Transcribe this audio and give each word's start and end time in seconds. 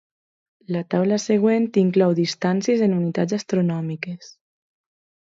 La 0.75 0.79
taula 0.93 1.19
següent 1.25 1.69
inclou 1.83 2.17
distàncies 2.23 2.85
en 2.89 2.99
unitats 3.03 3.39
astronòmiques. 3.41 4.37